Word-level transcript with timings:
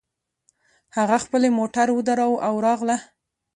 هغې 0.95 1.17
خپلې 1.25 1.47
موټر 1.59 1.87
ودراوو 1.93 2.43
او 2.47 2.53
راغله 2.65 2.97